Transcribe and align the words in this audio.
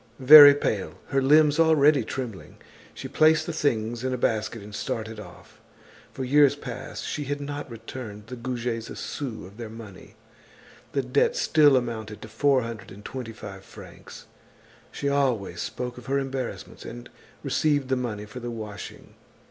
Very 0.17 0.55
pale, 0.55 0.97
her 1.09 1.21
limbs 1.21 1.59
already 1.59 2.03
trembling, 2.03 2.57
she 2.91 3.07
placed 3.07 3.45
the 3.45 3.53
things 3.53 4.03
in 4.03 4.15
a 4.15 4.17
basket 4.17 4.63
and 4.63 4.73
started 4.73 5.19
off. 5.19 5.61
For 6.11 6.23
years 6.23 6.55
past 6.55 7.05
she 7.05 7.25
had 7.25 7.39
not 7.39 7.69
returned 7.69 8.25
the 8.25 8.35
Goujets 8.35 8.89
a 8.89 8.95
sou 8.95 9.45
of 9.45 9.57
their 9.57 9.69
money. 9.69 10.15
The 10.93 11.03
debt 11.03 11.35
still 11.35 11.77
amounted 11.77 12.19
to 12.23 12.27
four 12.27 12.63
hundred 12.63 12.91
and 12.91 13.05
twenty 13.05 13.31
five 13.31 13.63
francs. 13.63 14.25
She 14.91 15.07
always 15.07 15.61
spoke 15.61 15.99
of 15.99 16.07
her 16.07 16.17
embarrassments 16.17 16.83
and 16.83 17.07
received 17.43 17.89
the 17.89 17.95
money 17.95 18.25
for 18.25 18.39
the 18.39 18.49
washing. 18.49 19.13